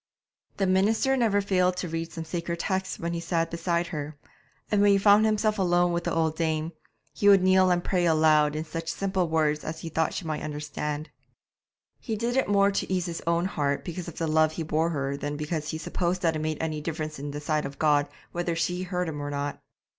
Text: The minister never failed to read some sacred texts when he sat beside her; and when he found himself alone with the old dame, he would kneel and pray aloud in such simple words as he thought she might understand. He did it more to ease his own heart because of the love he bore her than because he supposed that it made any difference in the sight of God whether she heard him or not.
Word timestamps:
The 0.57 0.65
minister 0.65 1.15
never 1.15 1.41
failed 1.41 1.77
to 1.77 1.87
read 1.87 2.11
some 2.11 2.23
sacred 2.25 2.57
texts 2.59 2.97
when 2.97 3.13
he 3.13 3.19
sat 3.19 3.51
beside 3.51 3.85
her; 3.93 4.17
and 4.71 4.81
when 4.81 4.93
he 4.93 4.97
found 4.97 5.27
himself 5.27 5.59
alone 5.59 5.91
with 5.93 6.05
the 6.05 6.11
old 6.11 6.35
dame, 6.35 6.71
he 7.13 7.29
would 7.29 7.43
kneel 7.43 7.69
and 7.69 7.83
pray 7.83 8.05
aloud 8.07 8.55
in 8.55 8.65
such 8.65 8.89
simple 8.89 9.27
words 9.29 9.63
as 9.63 9.81
he 9.81 9.89
thought 9.89 10.15
she 10.15 10.25
might 10.25 10.41
understand. 10.41 11.11
He 11.99 12.15
did 12.15 12.35
it 12.35 12.49
more 12.49 12.71
to 12.71 12.91
ease 12.91 13.05
his 13.05 13.21
own 13.27 13.45
heart 13.45 13.85
because 13.85 14.07
of 14.07 14.17
the 14.17 14.25
love 14.25 14.53
he 14.53 14.63
bore 14.63 14.89
her 14.89 15.17
than 15.17 15.37
because 15.37 15.69
he 15.69 15.77
supposed 15.77 16.23
that 16.23 16.35
it 16.35 16.39
made 16.39 16.57
any 16.59 16.81
difference 16.81 17.19
in 17.19 17.29
the 17.29 17.39
sight 17.39 17.65
of 17.67 17.77
God 17.77 18.07
whether 18.31 18.55
she 18.55 18.81
heard 18.81 19.07
him 19.07 19.21
or 19.21 19.29
not. 19.29 19.61